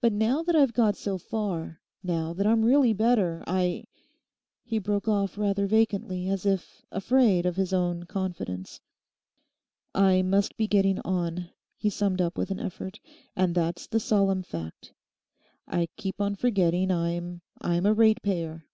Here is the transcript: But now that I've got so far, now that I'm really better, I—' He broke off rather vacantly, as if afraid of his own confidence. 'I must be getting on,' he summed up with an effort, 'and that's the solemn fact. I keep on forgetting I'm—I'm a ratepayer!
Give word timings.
But 0.00 0.12
now 0.12 0.44
that 0.44 0.54
I've 0.54 0.72
got 0.72 0.96
so 0.96 1.18
far, 1.18 1.80
now 2.00 2.32
that 2.32 2.46
I'm 2.46 2.64
really 2.64 2.92
better, 2.92 3.42
I—' 3.44 3.86
He 4.62 4.78
broke 4.78 5.08
off 5.08 5.36
rather 5.36 5.66
vacantly, 5.66 6.28
as 6.28 6.46
if 6.46 6.86
afraid 6.92 7.44
of 7.44 7.56
his 7.56 7.72
own 7.72 8.04
confidence. 8.04 8.80
'I 9.96 10.22
must 10.22 10.56
be 10.56 10.68
getting 10.68 11.00
on,' 11.00 11.50
he 11.76 11.90
summed 11.90 12.20
up 12.20 12.38
with 12.38 12.52
an 12.52 12.60
effort, 12.60 13.00
'and 13.34 13.52
that's 13.52 13.88
the 13.88 13.98
solemn 13.98 14.44
fact. 14.44 14.92
I 15.66 15.88
keep 15.96 16.20
on 16.20 16.36
forgetting 16.36 16.92
I'm—I'm 16.92 17.84
a 17.84 17.92
ratepayer! 17.94 18.64